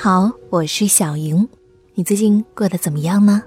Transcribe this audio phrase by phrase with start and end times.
[0.00, 1.48] 好，我是小莹。
[1.94, 3.42] 你最近过得怎么样呢？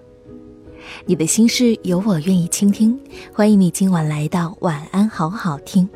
[1.05, 3.00] 你的心事有我愿意倾听，
[3.34, 5.88] 欢迎你今晚来到晚安好好听。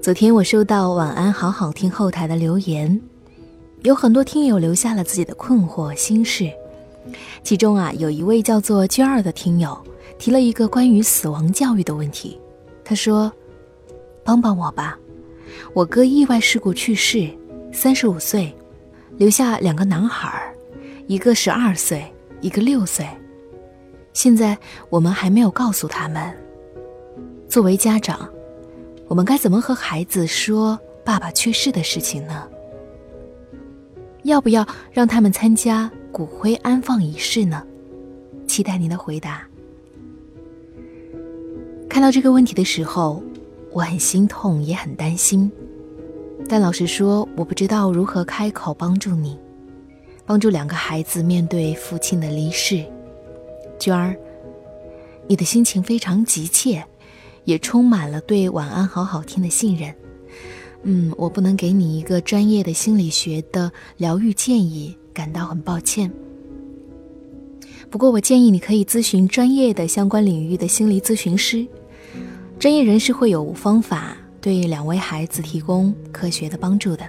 [0.00, 2.98] 昨天我收到晚安好好听后台的留言，
[3.82, 6.50] 有很多听友留下了自己的困惑心事。
[7.44, 9.78] 其中啊，有一位叫做娟儿的听友
[10.18, 12.40] 提了一个关于死亡教育的问题。
[12.82, 13.30] 他说
[14.24, 14.98] ：“帮帮我吧，
[15.74, 17.28] 我哥意外事故去世。”
[17.74, 18.54] 三十五岁，
[19.16, 20.52] 留下两个男孩，
[21.06, 22.04] 一个十二岁，
[22.40, 23.06] 一个六岁。
[24.12, 24.56] 现在
[24.90, 26.34] 我们还没有告诉他们。
[27.48, 28.28] 作为家长，
[29.08, 32.48] 我们该怎么和孩子说爸爸去世的事情呢？
[34.24, 37.62] 要不要让他们参加骨灰安放仪式呢？
[38.46, 39.42] 期待您的回答。
[41.88, 43.22] 看到这个问题的时候，
[43.70, 45.50] 我很心痛，也很担心。
[46.52, 49.38] 但老实说，我不知道如何开口帮助你，
[50.26, 52.84] 帮助两个孩子面对父亲的离世。
[53.78, 54.14] 娟儿，
[55.26, 56.84] 你的心情非常急切，
[57.44, 59.94] 也充满了对晚安好好听的信任。
[60.82, 66.12] 嗯，我不能给你一个专业的心理学的疗愈建议，感到很抱歉。
[67.88, 71.66] 不过，我建议你可以咨询专业的相关领域的心理咨询师，
[72.58, 74.18] 专业人士会有方法。
[74.42, 77.04] 对两位孩子提供科学的帮助的，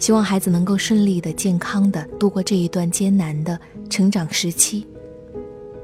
[0.00, 4.84] 希望孩子能够顺利的、健康的度过这一段艰难的成长时期，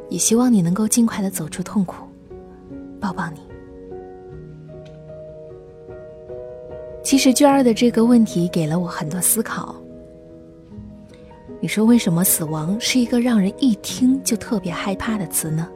[0.09, 2.05] 也希望你能够尽快的走出痛苦，
[3.01, 3.39] 抱抱你。
[7.05, 9.75] 其实娟儿的这个问题给了我很多思考。
[11.61, 15.69] 你说为什么死亡是一个让人一听就特别害怕的词呢？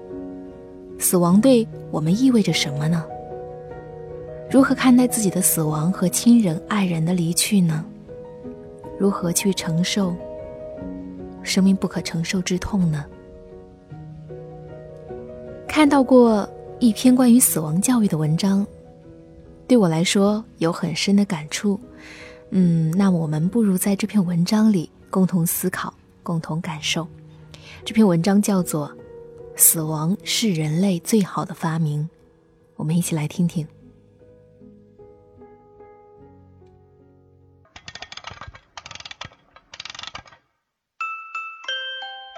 [0.98, 3.04] 死亡对我们意味着什么呢？
[4.54, 7.84] 如何看待自己的死亡和亲人、爱人的离去呢？
[8.96, 10.14] 如何去承受
[11.42, 13.04] 生命不可承受之痛呢？
[15.66, 16.48] 看到过
[16.78, 18.64] 一篇关于死亡教育的文章，
[19.66, 21.80] 对我来说有很深的感触。
[22.50, 27.04] 嗯，那我们不如在这篇文章里共同思考、共同感受。
[27.84, 28.88] 这篇文章叫做
[29.56, 32.02] 《死亡是人类最好的发明》，
[32.76, 33.66] 我们一起来听听。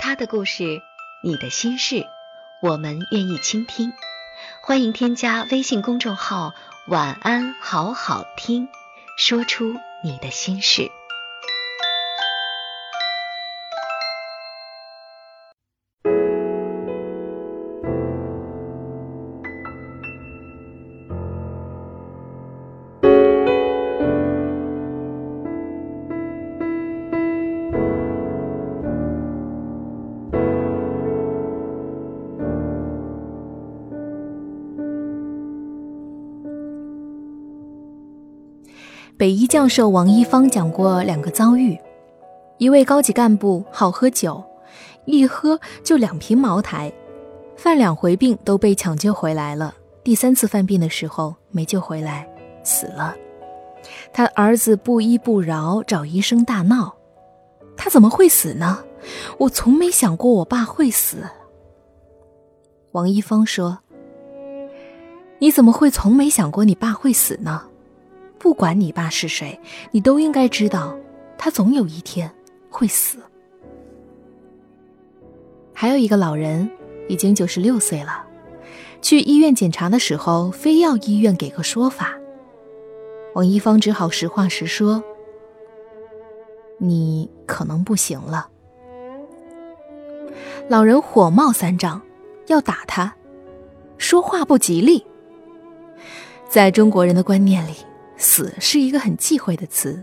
[0.07, 0.83] 他的故事，
[1.21, 2.07] 你的心事，
[2.63, 3.93] 我们愿意倾听。
[4.63, 6.55] 欢迎添加微信公众号
[6.87, 8.69] “晚安好好听”，
[9.19, 9.75] 说出
[10.05, 10.93] 你的心事。
[39.47, 41.79] 教授王一芳讲过两个遭遇：
[42.59, 44.43] 一位高级干部好喝酒，
[45.05, 46.93] 一喝就两瓶茅台，
[47.57, 49.75] 犯两回病都被抢救回来了。
[50.03, 52.29] 第三次犯病的时候没救回来，
[52.63, 53.15] 死了。
[54.13, 56.95] 他儿子不依不饶，找医生大闹
[57.77, 58.85] ：“他怎么会死呢？
[59.39, 61.19] 我从没想过我爸会死。”
[62.93, 63.79] 王一芳说
[65.39, 67.63] ：“你怎么会从没想过你爸会死呢？”
[68.47, 69.59] 不管你爸是谁，
[69.91, 70.97] 你都应该知道，
[71.37, 72.31] 他总有一天
[72.71, 73.19] 会死。
[75.75, 76.71] 还有一个老人，
[77.09, 78.25] 已经九十六岁了，
[79.03, 82.17] 去医院检查的时候，非要医院给个说法。
[83.35, 85.03] 王一芳只好实话实说
[86.79, 88.49] ：“你可能不行了。”
[90.71, 92.01] 老人火冒三丈，
[92.47, 93.13] 要打他，
[93.99, 95.05] 说话不吉利。
[96.49, 97.73] 在中国人的观念里。
[98.17, 100.03] 死是一个很忌讳的词，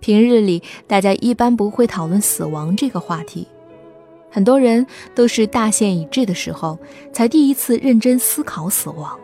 [0.00, 3.46] 平日里大家一般不会讨论死亡这个话题，
[4.30, 6.78] 很多人都是大限已至的时候
[7.12, 9.18] 才第一次认真思考死亡。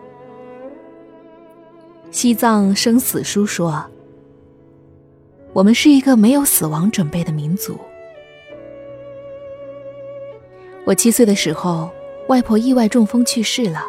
[2.11, 3.85] 西藏生死书说
[5.53, 7.79] ：“我们是一个没有死亡准备的民族。
[10.87, 11.91] 我七岁的时候，
[12.29, 13.85] 外婆意外中风去世了。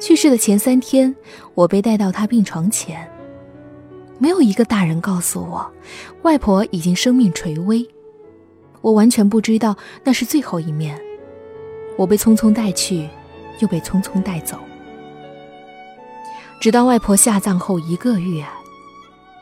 [0.00, 1.14] 去世的前三天，
[1.54, 3.10] 我被带到她病床前。
[4.18, 5.72] 没有一个大人告诉我，
[6.22, 7.88] 外婆已经生命垂危。
[8.80, 11.00] 我完全不知道那是最后一面。
[11.96, 13.08] 我被匆匆带去，
[13.60, 14.58] 又被匆匆带走。
[16.60, 18.44] 直到外婆下葬后一个月，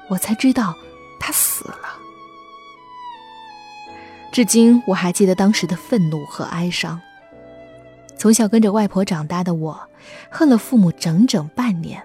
[0.09, 0.75] 我才知道
[1.19, 1.99] 她死了。
[4.33, 7.01] 至今我还记得当时的愤怒和哀伤。
[8.23, 9.77] 从小跟着外婆长大的我，
[10.31, 12.01] 恨了父母整整半年。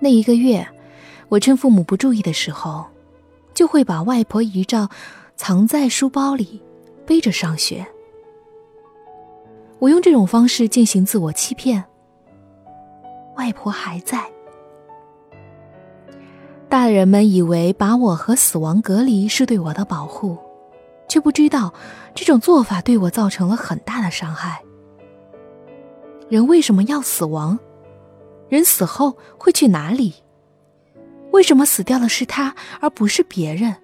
[0.00, 0.66] 那一个月，
[1.28, 2.84] 我趁父母不注意的时候，
[3.54, 4.88] 就会把外婆遗照
[5.36, 6.60] 藏在书包里，
[7.06, 7.86] 背着上学。
[9.78, 11.84] 我用这种方式进行自我欺骗。
[13.36, 14.28] 外婆还在。
[16.68, 20.36] 大人们以为把我和死亡隔离是对我的保护，
[21.12, 21.74] 却不知道
[22.14, 24.62] 这种做法对我造成了很大的伤害。
[26.30, 27.58] 人为什么要死亡？
[28.48, 30.14] 人死后会去哪里？
[31.30, 33.76] 为什么死掉的是他而不是别人？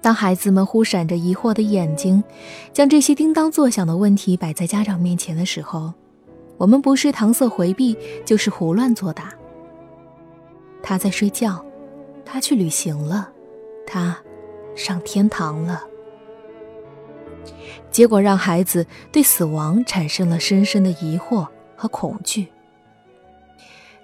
[0.00, 2.22] 当孩子们忽闪着疑惑的眼睛，
[2.72, 5.92] 将这些叮当作响的问题摆在家长面前的时候，
[6.56, 9.32] 我们不是搪塞回避，就是胡乱作答。
[10.80, 11.64] 他在睡觉，
[12.24, 13.28] 他去旅行了，
[13.84, 14.16] 他
[14.74, 15.84] 上天堂了。
[17.90, 22.48] 结果让孩子对死亡产生了深深的疑惑和恐惧。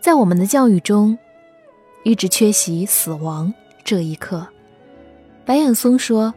[0.01, 1.19] 在我们的教育中，
[2.05, 3.53] 一直缺席死亡
[3.85, 4.47] 这一课。
[5.45, 6.35] 白岩松说：“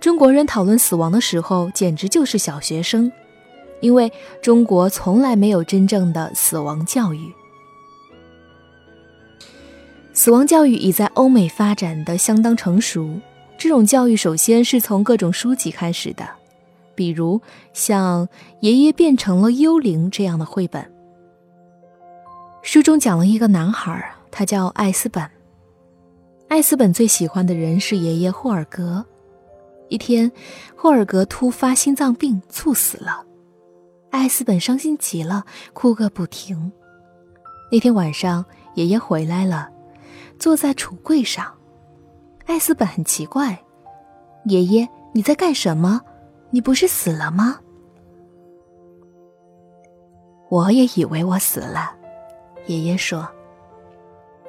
[0.00, 3.10] 中国人讨论死亡的时候，简直就是小学生，
[3.80, 4.12] 因为
[4.42, 7.32] 中国从来没有真正的死亡教育。”
[10.12, 13.20] 死亡教育已在欧美发展的相当成熟。
[13.58, 16.28] 这种教育首先是从各种书籍开始的，
[16.94, 17.40] 比如
[17.72, 18.26] 像
[18.60, 20.92] 《爷爷变成了幽灵》这样的绘本。
[22.62, 25.28] 书中讲了一个男孩，他叫艾斯本。
[26.48, 29.04] 艾斯本最喜欢的人是爷爷霍尔格。
[29.88, 30.30] 一天，
[30.76, 33.24] 霍尔格突发心脏病猝死了，
[34.10, 36.72] 艾斯本伤心极了，哭个不停。
[37.70, 38.44] 那天晚上，
[38.74, 39.70] 爷爷回来了。
[40.38, 41.55] 坐在橱柜上，
[42.46, 43.58] 艾斯本很奇怪
[44.46, 46.00] ：“爷爷，你在干什么？
[46.50, 47.58] 你不是死了吗？”
[50.48, 51.92] 我也以为我死了，
[52.66, 53.28] 爷爷说。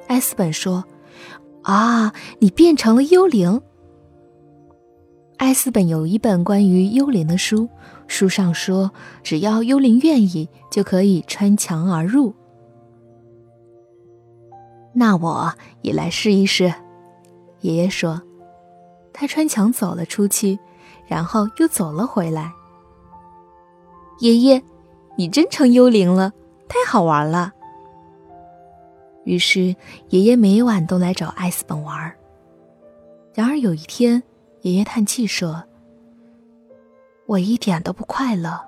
[0.06, 0.84] 艾斯本说
[1.62, 3.60] ：“啊，你变成了幽灵。”
[5.38, 7.68] 艾斯本有一本关于幽灵的书，
[8.06, 8.90] 书上说，
[9.22, 12.32] 只要幽灵愿意，就可以穿墙而入。
[14.94, 15.52] 那我
[15.82, 16.72] 也来试一试，
[17.60, 18.20] 爷爷说。
[19.12, 20.56] 他穿墙走了出去，
[21.06, 22.52] 然后又走了回来。
[24.20, 24.62] 爷爷，
[25.16, 26.32] 你真成幽灵了，
[26.68, 27.52] 太好玩了。
[29.24, 29.74] 于是
[30.10, 32.14] 爷爷每晚都来找艾斯本玩。
[33.34, 34.22] 然而有一天，
[34.60, 35.64] 爷爷叹气说
[37.26, 38.60] ：“我一点都不快乐，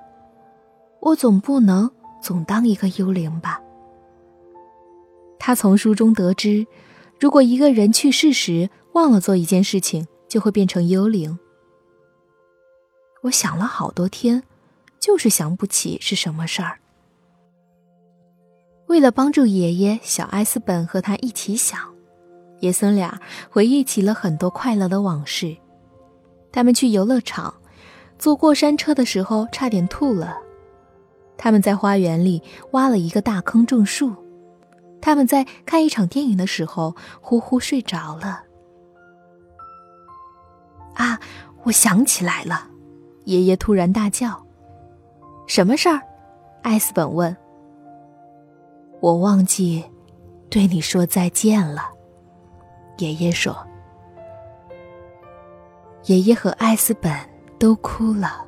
[0.99, 1.89] 我总不能
[2.21, 3.61] 总当一个幽灵吧。”
[5.39, 6.67] 他从书中得知，
[7.21, 11.39] 如果一个人去世时忘了做一件事情，就会变成幽灵。
[13.23, 14.43] 我想了好多天，
[14.99, 16.79] 就是想不起是什么事儿。
[18.87, 21.79] 为了帮助爷爷，小艾斯本和他一起想，
[22.61, 25.57] 爷孙俩回忆起了很多快乐的往事。
[26.51, 27.55] 他们去游乐场，
[28.19, 30.37] 坐过山车的时候差点吐了。
[31.39, 32.43] 他们在花园里
[32.73, 34.13] 挖了一个大坑种树。
[35.01, 38.43] 他们在看一场电影的时候呼呼睡着了。
[41.01, 41.19] 啊，
[41.63, 42.69] 我想起来了！
[43.25, 44.45] 爷爷突然大叫
[45.49, 45.99] ：“什么事儿？”
[46.63, 47.35] 艾斯本问。
[49.01, 49.83] “我忘记
[50.51, 51.89] 对你说再见了。”
[52.99, 53.57] 爷爷说。
[56.05, 57.11] 爷爷和艾斯本
[57.59, 58.45] 都哭了。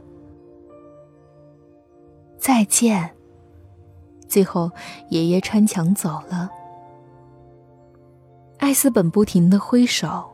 [2.39, 3.11] 再见。
[4.29, 4.71] 最后，
[5.09, 6.51] 爷爷穿墙走了。
[8.59, 10.32] 艾斯本不停的挥手，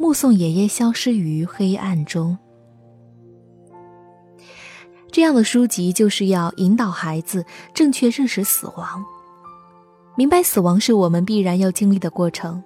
[0.00, 2.38] 目送爷爷消失于黑暗中。
[5.12, 9.04] 这样的书籍就是要引导孩子正确认识死亡，
[10.16, 12.64] 明白死亡是我们必然要经历的过程。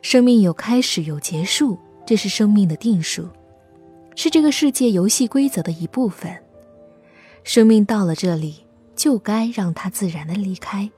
[0.00, 3.28] 生命有开始，有结束，这是生命的定数，
[4.14, 6.32] 是这个世界游戏规则的一部分。
[7.42, 8.64] 生命到了这里。
[8.96, 10.90] 就该让它自然的离开。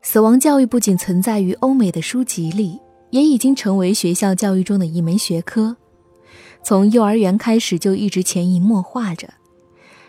[0.00, 2.80] 死亡教育不仅存在于欧美的书籍里，
[3.12, 5.76] 也已经成为学校教育中的一门学科。
[6.62, 9.28] 从幼儿园开始就一直潜移默化着。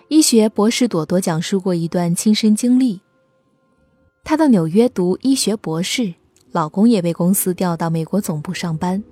[0.07, 3.01] 医学博士朵朵讲述过一段亲身经历：
[4.23, 6.13] 她到纽约读医学博士，
[6.51, 9.03] 老公也被公司调到美国总部上班，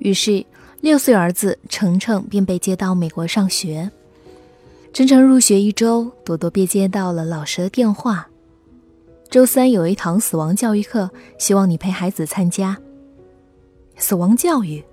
[0.00, 0.44] 于是
[0.80, 3.88] 六岁儿子程程便被接到美国上学。
[4.92, 8.28] 程程入学一周，朵朵便接到了老师的电话。
[9.30, 12.76] 周三有一堂死亡教育课，希望你陪孩子参加。
[13.96, 14.84] 死亡教育，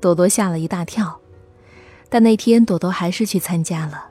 [0.00, 1.20] 朵朵吓了一大跳，
[2.08, 4.10] 但那天朵朵还是去参加了。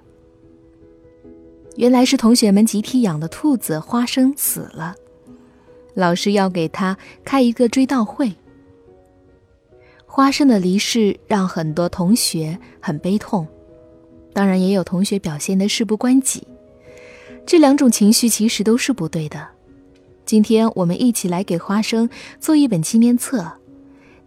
[1.77, 4.95] 原来是同学们集体养的兔子花生死了，
[5.93, 8.33] 老师要给他开一个追悼会。
[10.05, 13.47] 花生的离世让很多同学很悲痛，
[14.33, 16.45] 当然也有同学表现的事不关己，
[17.45, 19.47] 这两种情绪其实都是不对的。
[20.25, 23.49] 今天我们一起来给花生做一本纪念册，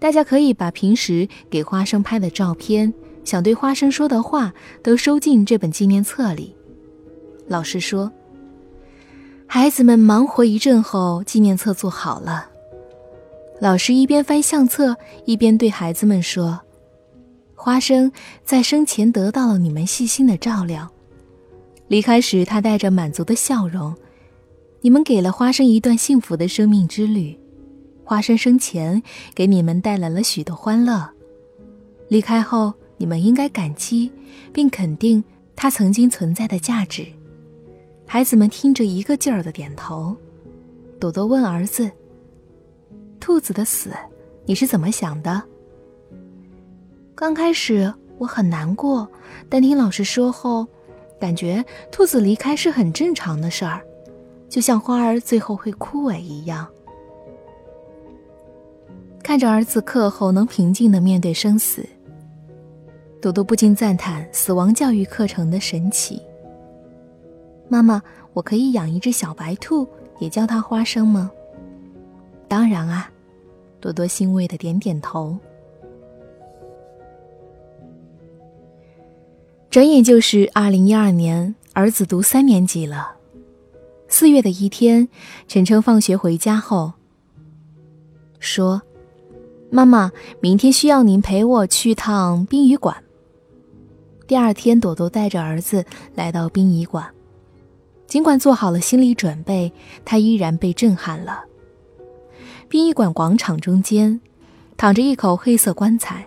[0.05, 2.93] 大家可以把平时给花生拍的照片、
[3.25, 6.55] 想对花生说的话都收进这本纪念册里。
[7.49, 8.13] 老师说，
[9.47, 12.51] 孩子们忙活一阵后，纪念册做好了。
[13.63, 14.95] 老师一边翻相册，
[15.25, 16.61] 一边对孩子们说
[17.57, 18.13] ：“花生
[18.45, 20.87] 在生前得到了你们细心的照料，
[21.89, 23.95] 离开时他带着满足的笑容。”
[24.83, 27.39] 你们给了花生一段幸福的生命之旅，
[28.05, 29.03] 花生生前
[29.35, 31.09] 给你们带来了许多欢乐，
[32.09, 34.13] 离开后你们应该感激
[34.53, 35.25] 并肯定
[35.57, 37.07] 它曾经存在的价值。
[38.07, 40.15] 孩子们听着一个劲儿的点头。
[41.01, 41.91] 朵朵问儿子
[43.19, 43.91] ：“兔子的死，
[44.47, 45.43] 你是怎么想的？”
[47.15, 49.09] 刚开始我很难过，
[49.49, 50.67] 但听老师说后，
[51.19, 53.85] 感觉兔子离开是很正常的事儿。
[54.49, 56.67] 就像花儿最后会枯萎一样，
[59.25, 61.83] 看着儿子课后能平静的面对生死，
[63.23, 66.21] 朵朵不禁赞叹死亡教育课程的神奇。
[67.67, 68.03] 妈妈，
[68.35, 69.89] 我可以养一只小白兔，
[70.19, 71.31] 也叫它花生吗？
[72.47, 73.11] 当然啊，
[73.81, 75.39] 朵朵欣慰的点点头。
[79.71, 83.17] 转眼就是二零一二年，儿子读三年级了。
[84.07, 85.09] 四月的一天，
[85.49, 86.93] 晨晨放学回家后
[88.39, 88.83] 说
[89.75, 92.97] ：“妈妈，明天需要您陪我去趟殡仪馆。”
[94.25, 97.05] 第二天，朵朵带着儿子来到殡仪馆，
[98.07, 99.73] 尽管做好了心理准备，
[100.05, 101.43] 他依然被震撼了。
[102.69, 104.21] 殡仪馆广场中间，
[104.77, 106.25] 躺着一口黑色棺材，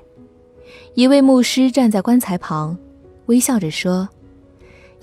[0.93, 2.77] 一位牧师站在棺材旁，
[3.27, 4.09] 微笑着说：“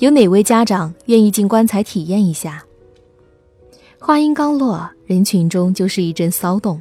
[0.01, 2.63] 有哪位家长愿意进棺材体验一下？”
[3.99, 6.79] 话音刚落，人群中就是一阵骚动。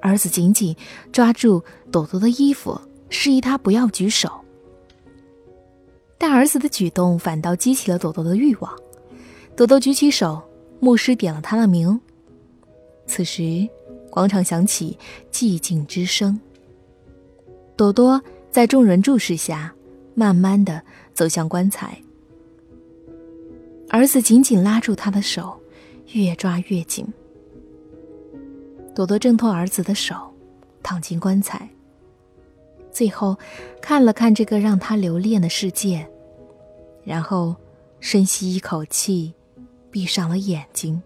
[0.00, 0.74] 儿子紧紧
[1.12, 4.30] 抓住朵朵的衣服，示意他不要举手。
[6.18, 8.72] 但儿子的举动反倒激起了朵朵的欲望。
[9.56, 10.42] 朵朵举起手，
[10.80, 12.00] 牧师点了他的名。
[13.06, 13.68] 此时，
[14.10, 14.98] 广场响起
[15.30, 16.38] 寂静之声。
[17.76, 19.74] 朵朵在众人注视下，
[20.14, 22.00] 慢慢的走向棺材。
[23.88, 25.60] 儿子紧紧拉住他的手。
[26.12, 27.04] 越抓越紧。
[28.96, 30.16] 朵朵挣脱儿子的手，
[30.82, 31.68] 躺进棺材。
[32.90, 33.36] 最后，
[33.78, 36.08] 看了看这个让他留恋的世界，
[37.04, 37.54] 然后
[38.00, 39.34] 深吸一口气，
[39.90, 41.02] 闭上了眼睛。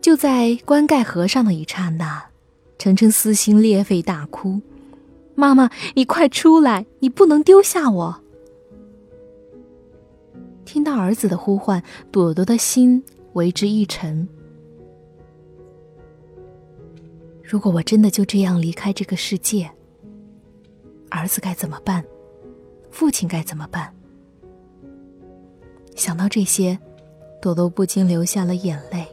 [0.00, 2.24] 就在棺盖合上的一刹那，
[2.76, 4.60] 程程撕心裂肺大哭
[5.36, 6.84] ：“妈妈，你快出来！
[6.98, 8.20] 你不能丢下我！”
[10.66, 14.28] 听到儿子的呼唤，朵朵的心为之一沉。
[17.52, 19.70] 如果我真的就这样离开这个世界，
[21.10, 22.02] 儿子该怎么办？
[22.90, 23.94] 父亲该怎么办？
[25.94, 26.78] 想到这些，
[27.42, 29.06] 朵朵不禁流下了眼泪。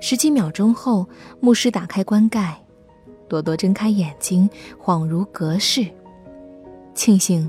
[0.00, 2.60] 十几秒钟后，牧师打开棺盖，
[3.28, 5.86] 朵朵睁开眼睛，恍如隔世，
[6.96, 7.48] 庆幸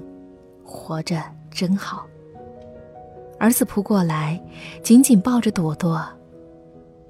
[0.63, 2.05] 活着真好。
[3.39, 4.39] 儿子扑过来，
[4.83, 6.07] 紧紧抱着朵朵。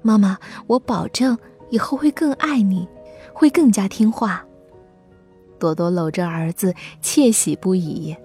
[0.00, 1.36] 妈妈，我保证
[1.70, 2.86] 以后会更爱你，
[3.32, 4.44] 会更加听话。
[5.58, 8.16] 朵朵搂着儿子，窃喜不已。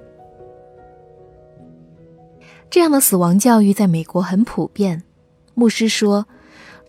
[2.70, 5.04] 这样的死亡教育在美国很普遍。
[5.54, 6.26] 牧师说：“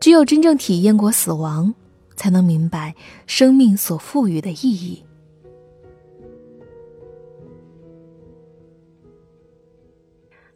[0.00, 1.74] 只有真正体验过死亡，
[2.16, 2.94] 才能明白
[3.26, 5.04] 生命所赋予的意义。”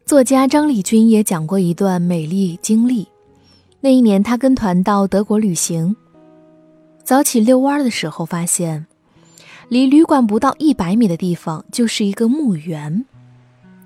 [0.05, 3.07] 作家张丽君也讲过一段美丽经历。
[3.83, 5.95] 那一年，他跟团到德国旅行，
[7.03, 8.85] 早起遛弯的时候，发现
[9.69, 13.03] 离旅馆不到一百米的地方就是一个墓园。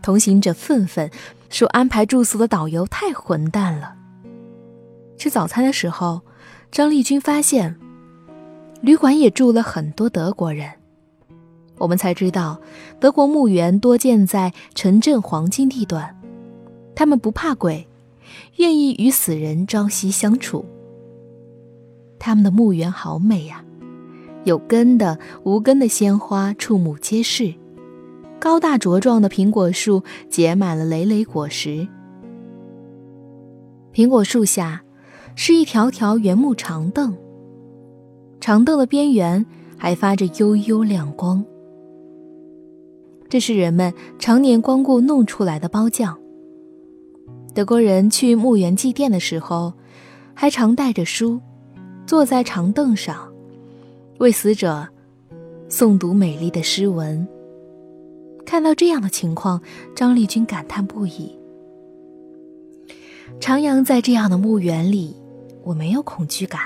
[0.02, 1.10] 同行者愤愤
[1.50, 3.96] 说：“安排住宿的导游太混蛋了。”
[5.18, 6.22] 吃早餐的时候，
[6.70, 7.74] 张丽君发现
[8.82, 10.70] 旅馆也住了很多德国人。
[11.78, 12.60] 我们才知道，
[13.00, 16.14] 德国墓园多建在城镇黄金地段，
[16.94, 17.88] 他们不怕鬼，
[18.56, 20.66] 愿意与死人朝夕相处。
[22.18, 23.64] 他们的墓园好美呀，
[24.46, 27.54] 有根的、无根的鲜花触目皆是。
[28.40, 31.88] 高大茁壮的苹果树结满了累累果实。
[33.94, 34.84] 苹果树下
[35.36, 37.16] 是一条条圆木长凳，
[38.40, 39.46] 长凳的边缘
[39.78, 41.44] 还发着幽幽亮光。
[43.28, 46.16] 这是人们常年光顾弄出来的包浆。
[47.56, 49.72] 德国人去墓园祭奠的时候，
[50.34, 51.40] 还常带着书，
[52.06, 53.32] 坐在长凳上，
[54.18, 54.86] 为死者
[55.70, 57.26] 诵读美丽的诗文。
[58.46, 59.62] 看到这样的情况，
[59.96, 61.34] 张丽君感叹不已。
[63.40, 65.16] 徜徉在这样的墓园里，
[65.64, 66.62] 我没有恐惧感，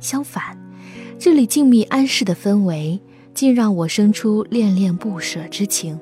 [0.00, 0.58] 相反，
[1.20, 2.98] 这里静谧安适的氛围
[3.32, 5.96] 竟让我生出恋恋不舍之情。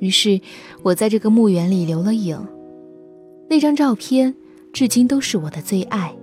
[0.00, 0.40] 于是，
[0.82, 2.38] 我在这个墓园里留了影，
[3.48, 4.34] 那张照片
[4.72, 6.14] 至今都是我的最爱。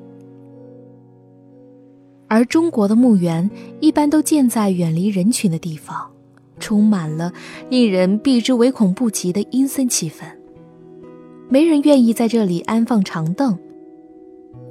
[2.28, 3.50] 而中国的墓园
[3.80, 6.08] 一般都建在远离人群的地方。
[6.60, 7.34] 充满了
[7.72, 10.26] 令人避之唯恐不及的阴森气氛，
[11.50, 13.58] 没人愿意在这里安放长凳，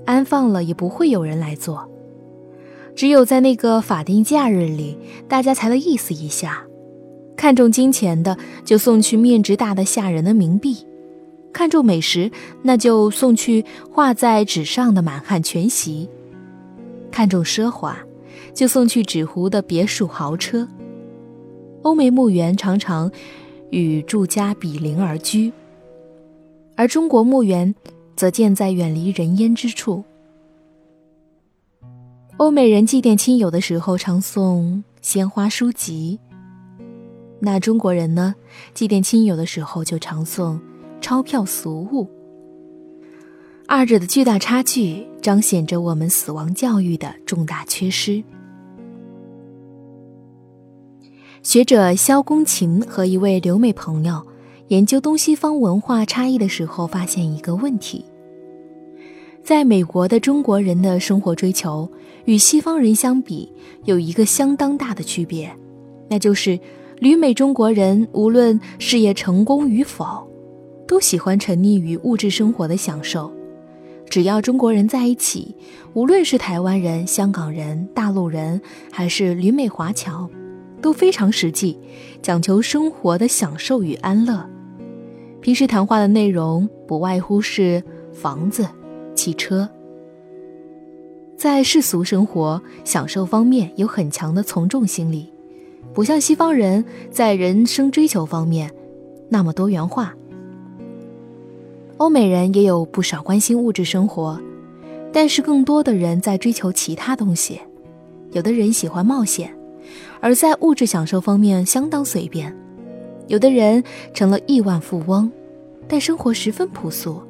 [0.07, 1.91] 安放了也不会有人来坐。
[2.95, 6.65] 只有在那个法定假日里，大家才的意思一下，
[7.37, 10.77] 看中金钱的就送去面值大的吓人的冥币，
[11.53, 12.31] 看重美食
[12.63, 16.09] 那就送去画在纸上的满汉全席，
[17.11, 17.99] 看重奢华
[18.55, 20.67] 就送去纸糊的别墅豪车。
[21.83, 23.11] 欧美墓园常常
[23.71, 25.53] 与住家比邻而居，
[26.77, 27.75] 而中国墓园
[28.17, 30.05] 则建在远离人烟之处。
[32.37, 36.19] 欧美人祭奠亲友的时候常送鲜花书籍，
[37.39, 38.35] 那中国人呢？
[38.75, 40.61] 祭奠亲友的时候就常送
[41.01, 42.07] 钞票俗物。
[43.67, 48.23] 二者的巨大差距，彰显着我们死亡教育的重大缺失。
[51.43, 54.27] 学者萧公琴和一位留美朋友
[54.69, 58.05] 研究东西方文化差异的时候，发现一个问题：
[59.43, 61.91] 在美国的中国人的生活追求
[62.27, 63.51] 与西方人相比，
[63.85, 65.51] 有一个相当大的区别，
[66.11, 66.59] 那就是
[66.99, 70.30] 旅美中国人无论事业成功与否，
[70.91, 73.33] 都喜欢沉溺于物质生活的享受。
[74.09, 75.55] 只要中国人在一起，
[75.95, 80.29] 无论是台湾人、香港人、大陆人，还是旅美华侨。
[80.83, 81.79] 都非常实际，
[82.21, 84.45] 讲求生活的享受与安乐。
[85.41, 87.81] 平时谈话的内容不外乎是
[88.13, 88.67] 房子、
[89.15, 89.69] 汽车。
[91.37, 95.33] 在世俗生活享受方面有很强的从众心理，
[95.95, 98.73] 不像西方人在人生追求方面
[99.29, 100.13] 那么多元化。
[102.01, 104.41] 欧美人也有不少关心物质生活，
[105.13, 107.61] 但是更多的人在追求其他东西。
[108.31, 109.55] 有的人喜欢冒险。
[110.19, 112.57] 而在物质享受方面相当随便，
[113.27, 113.85] 有的人
[114.15, 115.31] 成了亿万富翁，
[115.87, 117.21] 但生活十分朴素，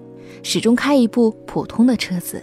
[0.45, 2.41] 始终开一部普通的车子。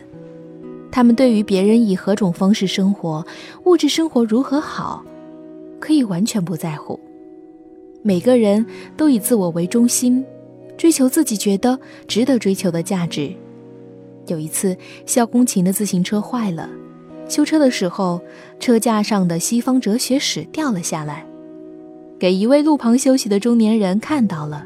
[0.92, 3.26] 他们对于别人以何种方式生活，
[3.64, 5.02] 物质生活如何好，
[5.80, 7.00] 可以完全不在乎。
[8.04, 8.66] 每个人
[8.98, 10.26] 都以自我为中心，
[10.78, 13.34] 追求自己觉得值得追求的价值。
[14.28, 16.70] 有一次，肖公琴的自行车坏了。
[17.28, 18.22] 修车的时候，
[18.60, 21.26] 车架上的西方哲学史掉了下来，
[22.20, 24.66] 给一位路旁休息的中年人看到了。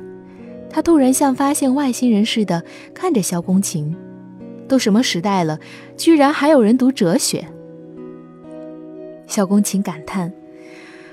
[0.69, 3.95] 他突然像发现外星人似的看着萧公琴，
[4.67, 5.59] 都什么时代了，
[5.97, 7.45] 居然还有人读哲学。
[9.27, 10.31] 萧公琴感叹：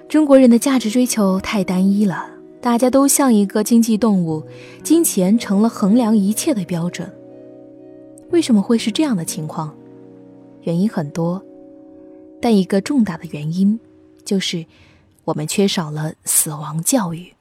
[0.09, 4.45] 中国人的价值追求太单一了，大家都像一个经济动物，
[4.83, 7.11] 金钱成了衡量一切的标准。
[8.31, 9.75] 为什么会是这样的情况？
[10.63, 11.43] 原因很多，
[12.43, 13.79] 但一个重大的原因
[14.25, 14.67] 就是
[15.25, 17.33] 我们缺少了死亡教育。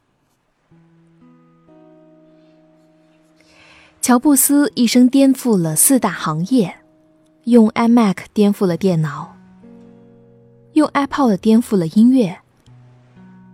[4.02, 6.74] 乔布斯一生颠覆了四大行业，
[7.44, 9.36] 用 iMac 颠覆了电脑，
[10.74, 12.38] 用 iPod 颠覆了音乐，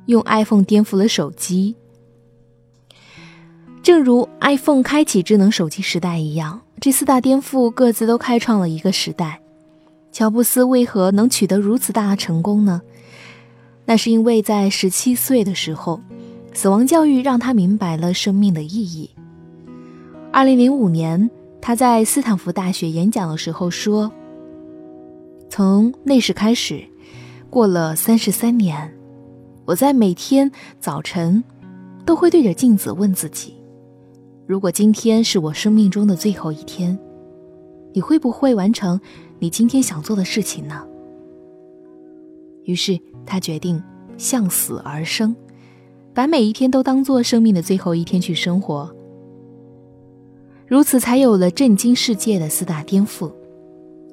[0.06, 1.76] 用 iPhone 颠覆了手机。
[3.82, 9.42] 正如 iPhone 开启智能手机时代一样，这四大颠覆各自都开创了一个时代。
[10.12, 12.82] 乔布斯为何能取得如此大的成功呢？
[13.86, 16.00] 那是因为在十七岁的时候，
[16.54, 19.10] 死亡教育让他明白了生命的意义。
[20.32, 24.10] 二零零五年，他在斯坦福大学演讲的时候说
[25.50, 26.82] ：“从那时开始，
[27.50, 28.96] 过了三十三年，
[29.66, 31.44] 我在每天早晨
[32.06, 33.56] 都会对着镜子问自己：
[34.46, 36.98] 如果今天是我生命中的最后一天，
[37.94, 39.00] 你会不会完成
[39.40, 40.86] 你今天想做的事情呢？”
[42.66, 43.00] 于是。
[43.26, 43.82] 他决定
[44.18, 45.34] 向死而生，
[46.14, 48.94] 把每一天都当做生命的最后一天去生活。
[50.68, 53.32] 如此，才有了震惊世界的四大颠覆。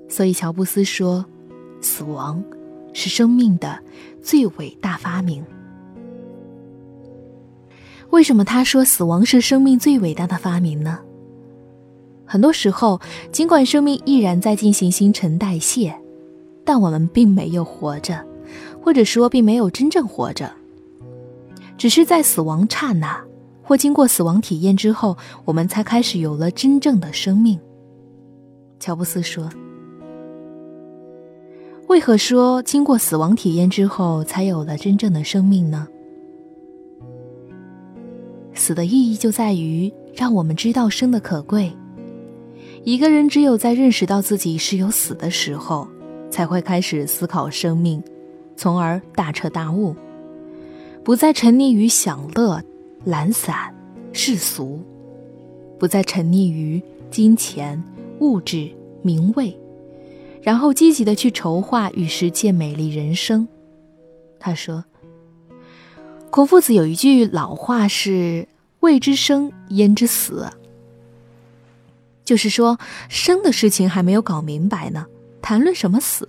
[0.08, 1.26] 所以，乔布斯说
[1.82, 2.40] ：“死亡
[2.92, 3.78] 是生命的
[4.22, 5.44] 最伟大发明。”
[8.10, 10.98] 为什么他说死亡是生命最伟大的发明呢？
[12.26, 13.00] 很多时候，
[13.32, 15.94] 尽管生命依然在进行新陈代谢，
[16.64, 18.24] 但我们并没有活着。
[18.82, 20.50] 或者说，并没有真正活着，
[21.76, 23.22] 只是在死亡刹那，
[23.62, 27.60] 或经过死亡体验之后，我们才开始有了真正的生命。
[28.80, 29.50] 乔布斯说
[31.90, 35.88] ：“为何说经过死亡体验之后才有了真正的生命呢？
[38.54, 41.72] 死的意义就在于让我们知道生的可贵。
[42.84, 45.88] 一个人只有在认识到自己是有死的时候，
[46.30, 48.00] 才会开始思考生命。”
[48.54, 49.96] 从而大彻大悟，
[51.02, 52.62] 不再沉溺于享乐、
[53.04, 53.74] 懒散、
[54.12, 54.78] 世俗，
[55.76, 57.82] 不再沉溺于金钱、
[58.20, 58.70] 物质、
[59.02, 59.58] 名位，
[60.42, 63.46] 然后积极的去筹划与实践美丽人生。
[64.38, 64.84] 他说
[66.30, 68.48] ：“孔夫子有一句老话是
[68.80, 70.48] ‘未知生，焉知死’，
[72.24, 75.06] 就是说生的事情还没有搞明白呢，
[75.42, 76.28] 谈论什么死？”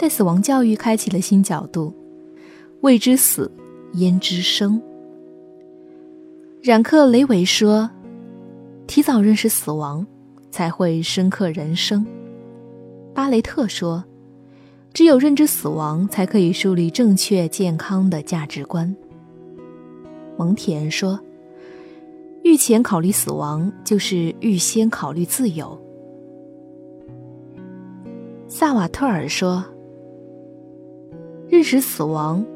[0.00, 1.94] 但死亡教育开启了新角度，
[2.80, 3.50] 未知死，
[3.94, 4.80] 焉知生？
[6.62, 7.90] 冉克雷维说
[8.86, 10.06] ：“提早认识死亡，
[10.50, 12.06] 才会深刻人生。”
[13.18, 14.04] 巴雷特说
[14.94, 18.94] ：“只有认知死亡，才可以树立正确健康的价值观。”
[20.38, 21.18] 蒙恬说
[22.44, 25.76] ：“预前考虑死亡，就是预先考虑自由。”
[28.46, 29.64] 萨瓦特尔说。
[31.48, 32.46] 认识死亡，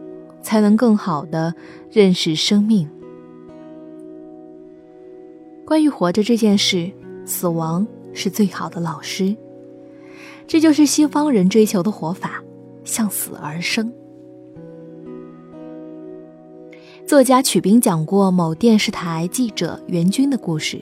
[0.42, 1.52] 才能更好的
[1.90, 2.88] 认识生命。
[5.64, 6.88] 关于活着这件事，
[7.24, 9.36] 死亡是最好的老师。
[10.52, 12.44] 这就是西方人追求的活法，
[12.84, 13.90] 向死而生。
[17.06, 20.78] 作家曲斌讲过某电视台记者袁军的故事。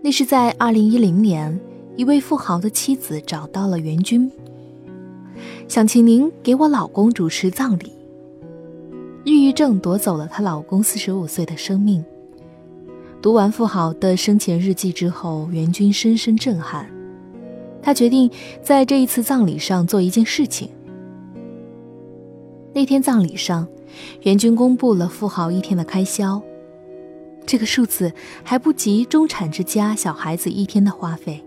[0.00, 1.58] 那是在二零一零年，
[1.96, 4.30] 一位富豪的妻子找到了袁军。
[5.66, 7.92] 想请您给我老公主持葬礼。
[9.24, 12.04] 抑郁症夺走了她老公四十五岁的生命。
[13.20, 16.88] 读完富豪的生前日记之后，袁军深深震撼。
[17.88, 20.68] 他决定在这一次葬礼上做一件事情。
[22.74, 23.66] 那天葬礼上，
[24.24, 26.38] 袁军公布了富豪一天的开销，
[27.46, 28.12] 这个数字
[28.44, 31.42] 还不及中产之家小孩子一天的花费。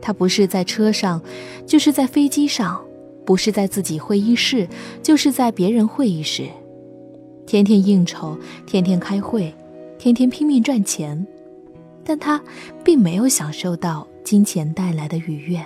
[0.00, 1.22] 他不是在车上，
[1.64, 2.82] 就是在飞机上。
[3.24, 4.66] 不是在自己会议室，
[5.04, 6.48] 就是在别人会议室，
[7.46, 9.54] 天天应酬，天天开会，
[10.00, 11.24] 天天拼命赚钱，
[12.02, 12.42] 但他
[12.82, 15.64] 并没有享受到金钱带来的愉悦。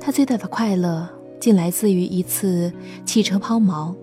[0.00, 1.08] 他最大的快乐，
[1.40, 2.72] 竟来自于一次
[3.04, 3.94] 汽车抛锚。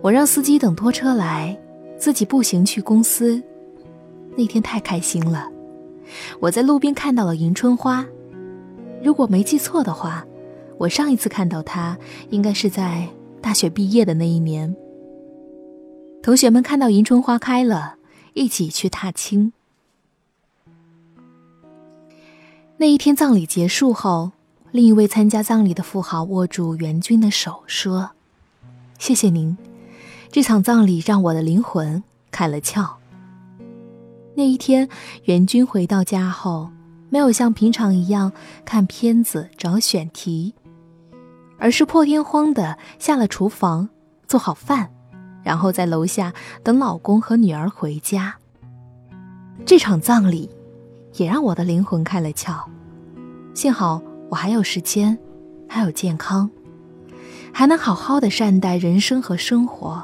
[0.00, 1.56] 我让司机等拖车来，
[1.96, 3.40] 自己步行去公司。
[4.36, 5.48] 那天太开心了，
[6.40, 8.04] 我在路边看到了迎春花。
[9.02, 10.26] 如果没记错的话，
[10.78, 11.96] 我上一次看到他
[12.30, 13.06] 应该是在
[13.40, 14.74] 大学毕业的那一年。
[16.22, 17.96] 同学们看到迎春花开了，
[18.34, 19.52] 一起去踏青。
[22.82, 24.32] 那一天葬礼结束后，
[24.72, 28.10] 另一位参加葬礼的富豪握住袁军的手说
[28.98, 29.56] ：“谢谢您，
[30.32, 32.94] 这场葬礼让我的灵魂开了窍。”
[34.34, 34.88] 那一天，
[35.26, 36.70] 袁军回到家后。
[37.08, 38.32] 没有像平常一样
[38.64, 40.52] 看片子找选题，
[41.58, 43.88] 而是破天荒的下了厨房
[44.26, 44.90] 做好饭，
[45.44, 48.34] 然后在楼下等老公和女儿回家。
[49.64, 50.50] 这场葬礼
[51.14, 52.62] 也让我的灵魂开了窍，
[53.54, 55.18] 幸好我还有时间，
[55.68, 56.50] 还有健康，
[57.52, 60.02] 还能好好的善待人生和生活，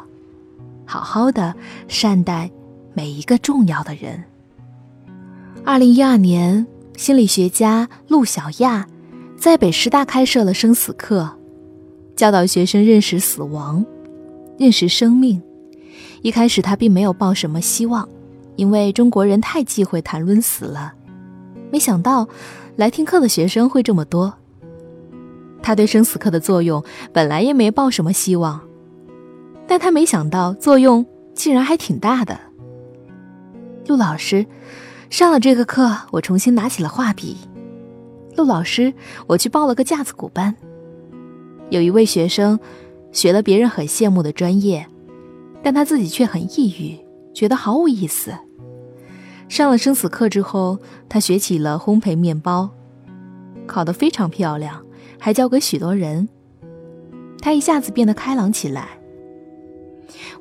[0.84, 1.54] 好好的
[1.88, 2.50] 善待
[2.92, 4.22] 每一个重要的人。
[5.64, 6.66] 二零一二年，
[6.96, 8.86] 心理学家陆小亚
[9.36, 11.28] 在北师大开设了生死课，
[12.16, 13.84] 教导学生认识死亡，
[14.58, 15.42] 认识生命。
[16.22, 18.08] 一开始他并没有抱什么希望，
[18.56, 20.94] 因为中国人太忌讳谈论死了。
[21.70, 22.28] 没想到
[22.76, 24.34] 来听课的学生会这么多。
[25.62, 28.60] 他对生死课的作用本来也没抱什么希望，
[29.66, 31.04] 但他没想到作用
[31.34, 32.38] 竟然还挺大的。
[33.86, 34.46] 陆老师
[35.10, 37.36] 上了这个课，我重新拿起了画笔。
[38.36, 38.94] 陆老师，
[39.26, 40.54] 我去报了个架子鼓班。
[41.70, 42.58] 有一位学生
[43.12, 44.86] 学了别人很羡慕的专业，
[45.62, 46.98] 但他自己却很抑郁，
[47.34, 48.32] 觉得毫无意思。
[49.48, 52.70] 上了生死课之后，他学起了烘焙面包，
[53.66, 54.84] 烤得非常漂亮。
[55.18, 56.28] 还教给许多人，
[57.40, 59.00] 他一下子变得开朗起来。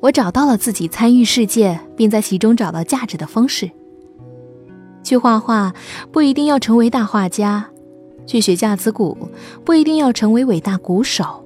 [0.00, 3.68] 我找到了自己参与世界并在其中找到价值的方式。
[5.02, 5.74] 去画画
[6.12, 7.68] 不一定要成为大画家，
[8.24, 9.16] 去学架子鼓
[9.64, 11.44] 不一定要成为伟大鼓手，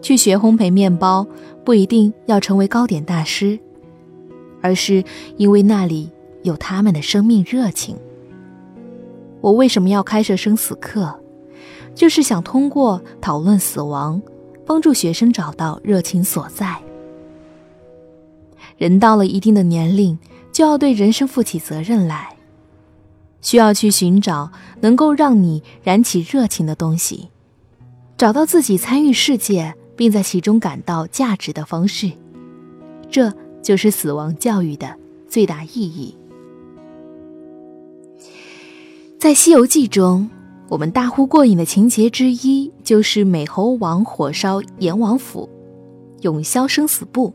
[0.00, 1.26] 去学烘焙面包
[1.62, 3.58] 不一定要成为糕点大师，
[4.62, 5.04] 而是
[5.36, 6.10] 因为那里
[6.42, 7.96] 有他们的生命热情。
[9.40, 11.18] 我为什么要开设生死课？
[11.94, 14.22] 就是想通过讨论死亡，
[14.64, 16.76] 帮助学生找到热情所在。
[18.76, 20.18] 人到了一定的年龄，
[20.52, 22.36] 就要对人生负起责任来，
[23.42, 27.28] 需要去寻找能够让你燃起热情的东西，
[28.16, 32.10] 找到自己参与世界并在其中感到价值的方式。
[33.10, 34.96] 这就是死亡教育的
[35.28, 36.16] 最大意义。
[39.20, 40.30] 在《西游记》中。
[40.70, 45.46] 我们大呼过瘾的情节之一，就是美猴王火烧阎王府，
[46.22, 47.30] 永消生死簿。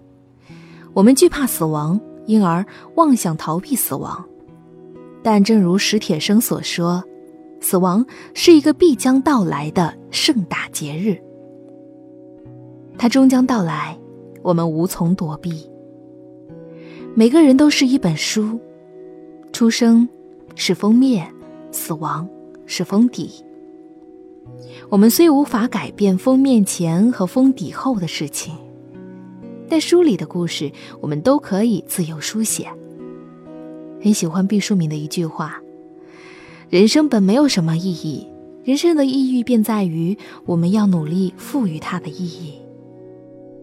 [0.94, 4.26] 我们惧怕死亡，因而妄想逃避死亡。
[5.22, 7.04] 但正如史铁生所说，
[7.60, 11.22] 死亡是一个必将到来的盛大节日，
[12.98, 13.96] 它终将到来，
[14.42, 15.70] 我们无从躲避。
[17.14, 18.60] 每个人都是一本书，
[19.52, 20.10] 出生
[20.56, 21.30] 是封面，
[21.76, 22.28] 死亡。
[22.68, 23.46] 是封底。
[24.90, 28.56] 我们虽无法改变封面前和封底后的事情，
[29.70, 32.68] 但书里的故事我们都可以自由书写。
[34.02, 35.62] 很喜欢毕淑敏的一句话
[36.72, 38.28] ：“人生本没有什么意义，
[38.64, 42.56] 人生的意义便在于我们要努力赋予它的意义。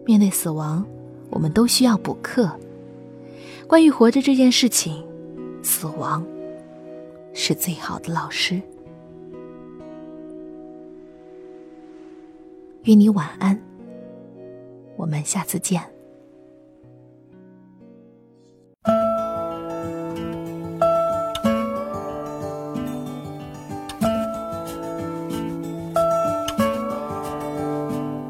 [0.05, 0.85] 面对死亡，
[1.29, 2.49] 我们都需要补课。
[3.67, 5.03] 关于活着这件事情，
[5.61, 6.25] 死亡
[7.33, 8.61] 是最好的老师。”
[12.83, 13.57] 愿你晚安，
[14.97, 15.81] 我们下次见。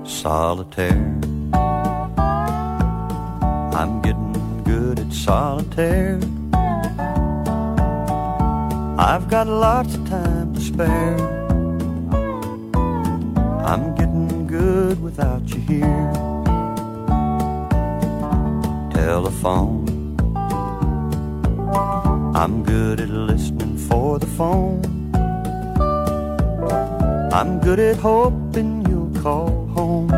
[0.05, 1.19] Solitaire,
[3.73, 6.19] I'm getting good at solitaire.
[9.05, 11.17] I've got lots of time to spare.
[13.65, 16.13] I'm getting good without you here.
[18.93, 19.89] Telephone.
[22.33, 24.81] I'm good at listening for the phone.
[27.33, 30.09] I'm good at hoping you'll call home.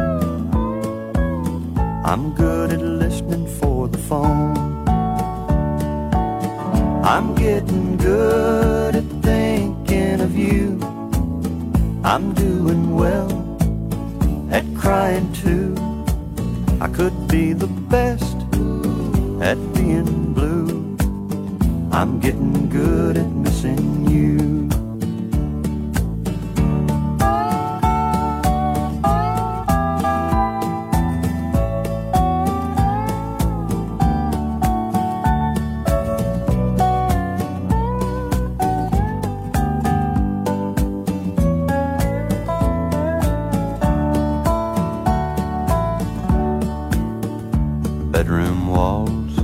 [2.05, 4.74] I'm good at listening for the phone.
[7.07, 10.79] I'm getting good at thinking of you.
[12.03, 13.29] I'm doing well
[14.49, 15.75] at crying too.
[16.81, 18.35] I could be the best
[19.39, 20.97] at being blue.
[21.91, 24.34] I'm getting good at missing you.
[48.15, 49.37] Bedroom walls.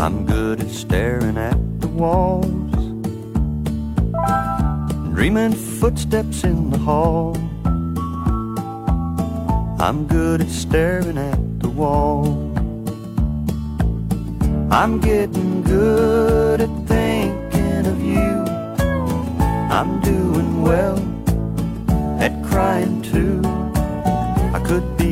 [0.00, 2.74] I'm good at staring at the walls,
[5.12, 7.36] dreaming footsteps in the hall.
[9.80, 12.26] I'm good at staring at the wall.
[14.70, 18.34] I'm getting good at thinking of you.
[19.78, 20.98] I'm doing well
[22.20, 23.42] at crying too.
[24.56, 25.11] I could be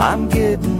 [0.00, 0.79] I'm getting